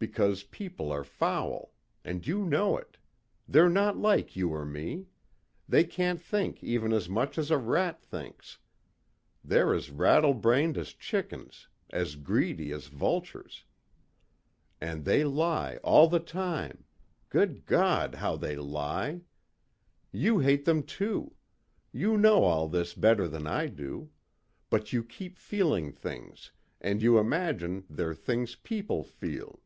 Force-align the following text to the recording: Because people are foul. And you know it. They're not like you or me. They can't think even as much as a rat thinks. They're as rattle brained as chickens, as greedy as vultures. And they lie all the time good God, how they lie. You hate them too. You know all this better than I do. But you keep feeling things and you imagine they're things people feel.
Because 0.00 0.44
people 0.44 0.92
are 0.92 1.02
foul. 1.02 1.72
And 2.04 2.24
you 2.24 2.44
know 2.44 2.76
it. 2.78 2.98
They're 3.48 3.68
not 3.68 3.96
like 3.96 4.36
you 4.36 4.50
or 4.54 4.64
me. 4.64 5.06
They 5.68 5.82
can't 5.82 6.22
think 6.22 6.62
even 6.62 6.92
as 6.92 7.08
much 7.08 7.36
as 7.36 7.50
a 7.50 7.58
rat 7.58 8.00
thinks. 8.00 8.58
They're 9.42 9.74
as 9.74 9.90
rattle 9.90 10.34
brained 10.34 10.78
as 10.78 10.90
chickens, 10.92 11.66
as 11.90 12.14
greedy 12.14 12.70
as 12.70 12.86
vultures. 12.86 13.64
And 14.80 15.04
they 15.04 15.24
lie 15.24 15.78
all 15.78 16.06
the 16.06 16.20
time 16.20 16.84
good 17.28 17.66
God, 17.66 18.14
how 18.14 18.36
they 18.36 18.54
lie. 18.54 19.22
You 20.12 20.38
hate 20.38 20.64
them 20.64 20.84
too. 20.84 21.34
You 21.90 22.16
know 22.16 22.44
all 22.44 22.68
this 22.68 22.94
better 22.94 23.26
than 23.26 23.48
I 23.48 23.66
do. 23.66 24.10
But 24.70 24.92
you 24.92 25.02
keep 25.02 25.36
feeling 25.40 25.90
things 25.90 26.52
and 26.80 27.02
you 27.02 27.18
imagine 27.18 27.84
they're 27.90 28.14
things 28.14 28.54
people 28.54 29.02
feel. 29.02 29.58